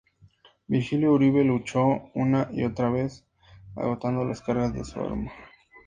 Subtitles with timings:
[0.67, 3.23] Virgilio Uribe luchó una y otra vez
[3.75, 5.31] agotando las cargas de su arma.